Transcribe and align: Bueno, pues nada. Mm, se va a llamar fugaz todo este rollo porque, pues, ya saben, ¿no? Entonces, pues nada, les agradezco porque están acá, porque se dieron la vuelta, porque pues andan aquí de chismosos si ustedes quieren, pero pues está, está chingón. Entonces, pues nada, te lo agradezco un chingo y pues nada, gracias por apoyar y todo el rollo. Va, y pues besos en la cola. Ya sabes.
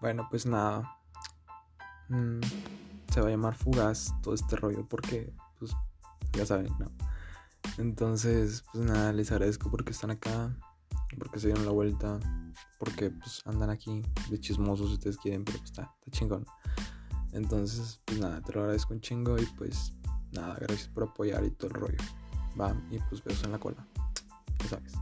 Bueno, 0.00 0.26
pues 0.30 0.46
nada. 0.46 0.98
Mm, 2.08 2.40
se 3.12 3.20
va 3.20 3.28
a 3.28 3.30
llamar 3.30 3.54
fugaz 3.54 4.12
todo 4.22 4.34
este 4.34 4.56
rollo 4.56 4.86
porque, 4.88 5.32
pues, 5.58 5.72
ya 6.32 6.46
saben, 6.46 6.72
¿no? 6.78 6.90
Entonces, 7.78 8.64
pues 8.72 8.84
nada, 8.84 9.12
les 9.12 9.32
agradezco 9.32 9.70
porque 9.70 9.92
están 9.92 10.10
acá, 10.10 10.54
porque 11.18 11.40
se 11.40 11.48
dieron 11.48 11.64
la 11.64 11.72
vuelta, 11.72 12.18
porque 12.78 13.10
pues 13.10 13.42
andan 13.46 13.70
aquí 13.70 14.02
de 14.30 14.40
chismosos 14.40 14.88
si 14.88 14.94
ustedes 14.94 15.16
quieren, 15.18 15.44
pero 15.44 15.58
pues 15.58 15.70
está, 15.70 15.94
está 15.98 16.10
chingón. 16.10 16.46
Entonces, 17.32 18.00
pues 18.04 18.18
nada, 18.18 18.40
te 18.40 18.52
lo 18.52 18.60
agradezco 18.60 18.94
un 18.94 19.00
chingo 19.00 19.36
y 19.38 19.44
pues 19.58 19.92
nada, 20.32 20.56
gracias 20.60 20.88
por 20.88 21.04
apoyar 21.04 21.44
y 21.44 21.50
todo 21.50 21.68
el 21.68 21.74
rollo. 21.74 21.98
Va, 22.58 22.74
y 22.90 22.98
pues 23.10 23.22
besos 23.22 23.44
en 23.44 23.52
la 23.52 23.58
cola. 23.58 23.86
Ya 24.60 24.68
sabes. 24.68 24.94